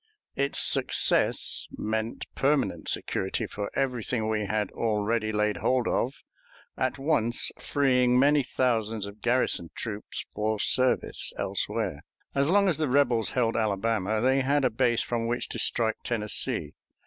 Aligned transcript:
Its 0.35 0.57
success 0.57 1.67
meant 1.77 2.25
permanent 2.33 2.89
security 2.89 3.45
for 3.45 3.69
everything 3.75 4.27
we 4.27 4.47
had 4.47 4.71
already 4.71 5.31
laid 5.31 5.57
hold 5.57 5.87
of, 5.87 6.23
at 6.75 6.97
once 6.97 7.51
freeing 7.59 8.17
many 8.17 8.41
thousands 8.41 9.05
of 9.05 9.21
garrison 9.21 9.69
troops 9.75 10.25
for 10.33 10.57
service 10.57 11.31
elsewhere. 11.37 12.03
As 12.33 12.49
long 12.49 12.67
as 12.67 12.79
the 12.79 12.87
rebels 12.89 13.29
held 13.37 13.55
Alabama, 13.55 14.19
they 14.21 14.41
had 14.41 14.65
a 14.65 14.71
base 14.71 15.03
from 15.03 15.27
which 15.27 15.47
to 15.49 15.59
strike 15.59 15.97
Tennessee. 16.03 16.73